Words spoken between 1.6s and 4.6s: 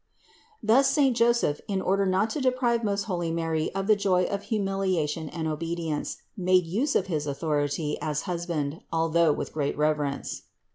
in order not to deprive most holy Mary of the joy of